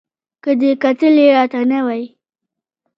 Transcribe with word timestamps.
که 0.43 0.51
دې 0.59 0.71
کتلي 0.83 1.25
را 1.35 1.43
ته 1.51 1.61
نه 1.71 1.79
وای 1.85 2.03